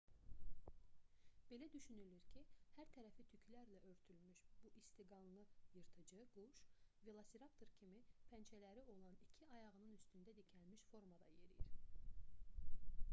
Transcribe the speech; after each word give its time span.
belə 1.49 1.65
düşünülürdü 1.73 2.23
ki 2.53 2.63
hər 2.77 2.87
tərəfi 2.95 3.25
tüklərlə 3.33 3.81
örtülmüş 3.91 4.39
bu 4.63 4.71
istiqanlı 4.81 5.43
yırtıcı 5.75 6.23
quş 6.39 6.63
velosiraptor 7.09 7.73
kimi 7.83 8.03
pəncələri 8.33 8.87
olan 8.97 9.21
iki 9.29 9.51
ayağının 9.59 9.97
üstündə 10.01 10.37
dikəlmiş 10.41 10.89
formada 10.95 11.31
yeriyir 11.39 11.71